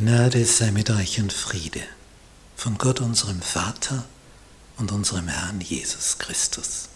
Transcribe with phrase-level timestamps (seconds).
[0.00, 1.82] Gnade sei mit euch und Friede
[2.56, 4.06] von Gott unserem Vater
[4.78, 6.88] und unserem Herrn Jesus Christus.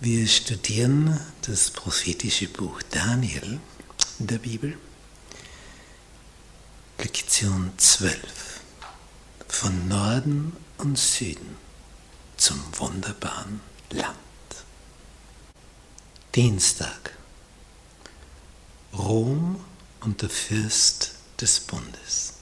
[0.00, 3.60] Wir studieren das prophetische Buch Daniel
[4.18, 4.76] in der Bibel,
[6.98, 8.18] Lektion 12,
[9.46, 11.56] von Norden und Süden
[12.36, 13.60] zum wunderbaren
[13.90, 14.16] Land.
[16.34, 17.16] Dienstag,
[18.92, 19.64] Rom
[20.00, 22.34] und der Fürst des Bundes.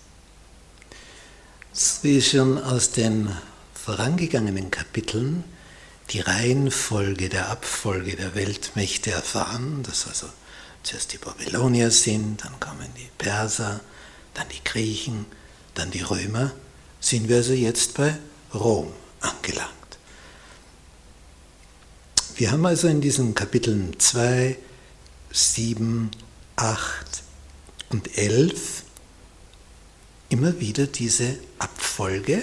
[2.02, 3.30] Wie schon aus den
[3.74, 5.44] vorangegangenen Kapiteln
[6.10, 10.26] die Reihenfolge der Abfolge der Weltmächte erfahren, dass also
[10.82, 13.80] zuerst die Babylonier sind, dann kommen die Perser,
[14.34, 15.26] dann die Griechen,
[15.74, 16.52] dann die Römer,
[17.00, 18.16] sind wir also jetzt bei
[18.54, 19.68] Rom angelangt.
[22.36, 24.56] Wir haben also in diesen Kapiteln 2,
[25.30, 26.10] 7,
[26.56, 27.22] 8,
[27.90, 28.84] und 11
[30.28, 32.42] immer wieder diese Abfolge,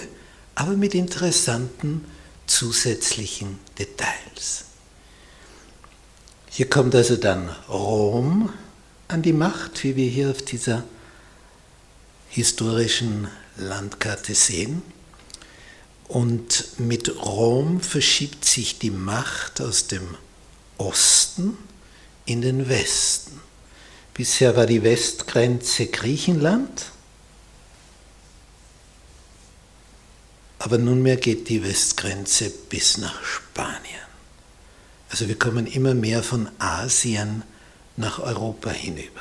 [0.54, 2.04] aber mit interessanten
[2.46, 4.64] zusätzlichen Details.
[6.50, 8.50] Hier kommt also dann Rom
[9.08, 10.84] an die Macht, wie wir hier auf dieser
[12.30, 14.82] historischen Landkarte sehen.
[16.08, 20.16] Und mit Rom verschiebt sich die Macht aus dem
[20.78, 21.58] Osten
[22.24, 23.40] in den Westen.
[24.16, 26.90] Bisher war die Westgrenze Griechenland,
[30.58, 34.06] aber nunmehr geht die Westgrenze bis nach Spanien.
[35.10, 37.42] Also wir kommen immer mehr von Asien
[37.98, 39.20] nach Europa hinüber.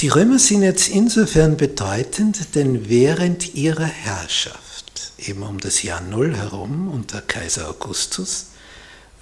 [0.00, 6.34] Die Römer sind jetzt insofern bedeutend, denn während ihrer Herrschaft, eben um das Jahr Null
[6.34, 8.46] herum unter Kaiser Augustus,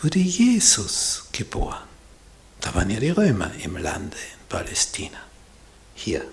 [0.00, 1.88] wurde Jesus geboren.
[2.60, 5.18] Da waren ja die Römer im Lande in Palästina.
[5.94, 6.24] Hier.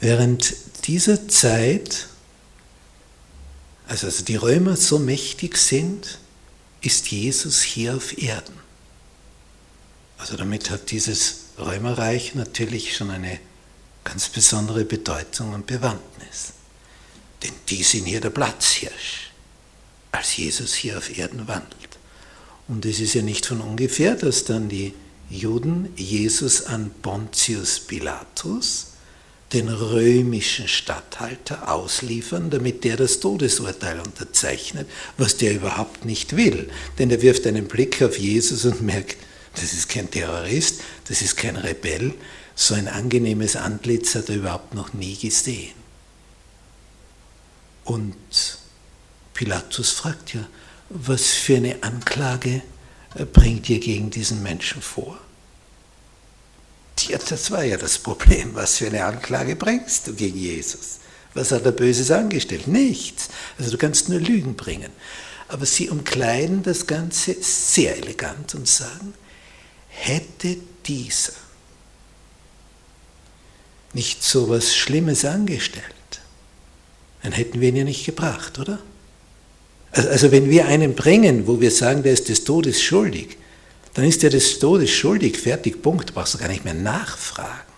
[0.00, 0.54] Während
[0.86, 2.08] dieser Zeit,
[3.88, 6.18] also, also die Römer so mächtig sind,
[6.82, 8.58] ist Jesus hier auf Erden.
[10.18, 13.40] Also damit hat dieses Römerreich natürlich schon eine
[14.04, 16.52] ganz besondere Bedeutung und Bewandtnis.
[17.42, 19.33] Denn die sind hier der Platzhirsch
[20.14, 21.98] als Jesus hier auf Erden wandelt.
[22.68, 24.94] Und es ist ja nicht von ungefähr, dass dann die
[25.28, 28.88] Juden Jesus an Pontius Pilatus,
[29.52, 34.88] den römischen Statthalter, ausliefern, damit der das Todesurteil unterzeichnet,
[35.18, 36.70] was der überhaupt nicht will.
[36.98, 39.16] Denn er wirft einen Blick auf Jesus und merkt,
[39.54, 42.14] das ist kein Terrorist, das ist kein Rebell,
[42.56, 45.74] so ein angenehmes Antlitz hat er überhaupt noch nie gesehen.
[47.84, 48.14] Und
[49.34, 50.46] Pilatus fragt ja,
[50.88, 52.62] was für eine Anklage
[53.14, 55.18] äh, bringt ihr gegen diesen Menschen vor?
[56.96, 58.54] Tja, das war ja das Problem.
[58.54, 61.00] Was für eine Anklage bringst du gegen Jesus?
[61.34, 62.68] Was hat er Böses angestellt?
[62.68, 63.28] Nichts.
[63.58, 64.92] Also du kannst nur Lügen bringen.
[65.48, 69.14] Aber sie umkleiden das Ganze sehr elegant und sagen,
[69.88, 70.56] hätte
[70.86, 71.34] dieser
[73.92, 75.84] nicht so was Schlimmes angestellt,
[77.22, 78.80] dann hätten wir ihn ja nicht gebracht, oder?
[79.94, 83.36] Also wenn wir einen bringen, wo wir sagen, der ist des Todes schuldig,
[83.94, 87.72] dann ist er des Todes schuldig, fertig, Punkt, brauchst du gar nicht mehr nachfragen.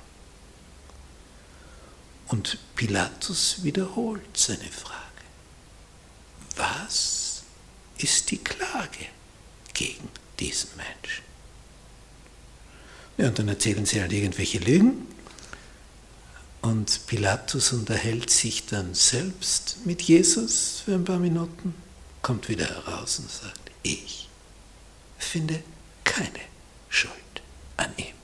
[2.28, 4.96] Und Pilatus wiederholt seine Frage.
[6.56, 7.42] Was
[7.98, 9.06] ist die Klage
[9.74, 10.08] gegen
[10.40, 11.24] diesen Menschen?
[13.18, 15.06] Ja, und dann erzählen sie halt irgendwelche Lügen.
[16.62, 21.74] Und Pilatus unterhält sich dann selbst mit Jesus für ein paar Minuten
[22.26, 24.28] kommt wieder heraus und sagt, ich
[25.16, 25.62] finde
[26.02, 26.40] keine
[26.88, 27.12] Schuld
[27.76, 28.16] an ihm.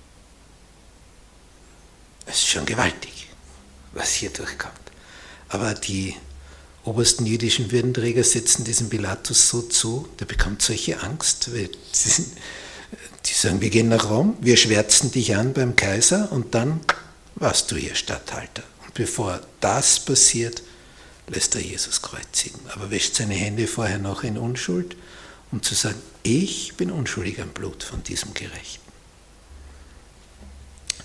[2.27, 3.29] Es ist schon gewaltig,
[3.93, 4.75] was hier durchkommt.
[5.51, 6.17] Aber die
[6.83, 11.51] obersten jüdischen Würdenträger setzen diesem Pilatus so zu, der bekommt solche Angst.
[11.55, 16.81] Die sagen, wir gehen nach Rom, wir schwärzen dich an beim Kaiser und dann
[17.37, 18.65] warst du hier Statthalter.
[18.85, 20.65] Und bevor das passiert,
[21.29, 24.97] lässt er Jesus kreuzigen, aber wäscht seine Hände vorher noch in Unschuld,
[25.51, 28.81] um zu sagen, ich bin unschuldig am Blut von diesem Gerechten.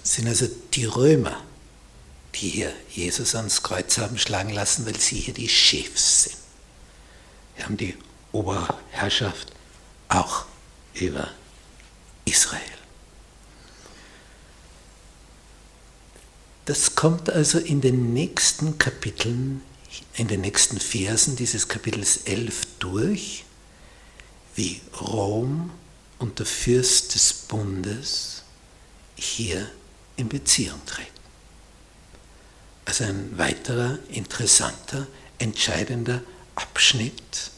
[0.04, 1.44] Es sind also die Römer,
[2.36, 6.38] die hier Jesus ans Kreuz haben schlagen lassen, weil sie hier die Chefs sind.
[7.56, 7.96] Wir haben die
[8.32, 9.52] Oberherrschaft
[10.10, 10.46] auch
[10.94, 11.30] über
[12.26, 12.62] Israel.
[16.66, 19.62] Das kommt also in den nächsten Kapiteln
[20.16, 23.46] in den nächsten Versen dieses Kapitels 11 durch,
[24.56, 25.72] wie Rom
[26.20, 28.44] und der Fürst des Bundes
[29.16, 29.70] hier
[30.16, 31.12] in Beziehung treten.
[32.86, 35.08] Also ein weiterer interessanter,
[35.40, 36.22] entscheidender
[36.56, 37.52] Abschnitt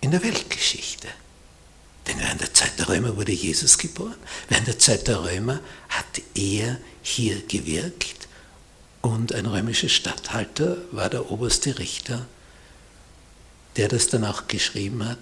[0.00, 1.08] in der Weltgeschichte.
[2.06, 4.16] Denn während der Zeit der Römer wurde Jesus geboren.
[4.48, 8.17] Während der Zeit der Römer hat er hier gewirkt
[9.08, 12.26] und ein römischer Statthalter war der oberste Richter,
[13.76, 15.18] der das dann auch geschrieben hat,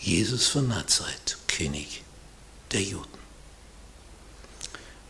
[0.00, 2.02] Jesus von Nazareth, König
[2.72, 3.18] der Juden.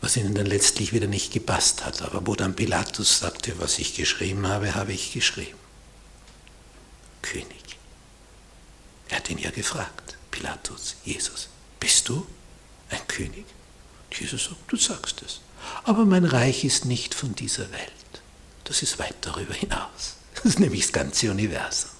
[0.01, 3.95] Was ihnen dann letztlich wieder nicht gepasst hat, aber wo dann Pilatus sagte, was ich
[3.95, 5.57] geschrieben habe, habe ich geschrieben.
[7.21, 7.77] König.
[9.09, 11.49] Er hat ihn ja gefragt, Pilatus, Jesus,
[11.79, 12.25] bist du
[12.89, 13.45] ein König?
[14.13, 15.41] Jesus sagt, du sagst es.
[15.83, 17.91] Aber mein Reich ist nicht von dieser Welt.
[18.63, 20.15] Das ist weit darüber hinaus.
[20.35, 21.91] Das ist nämlich das ganze Universum.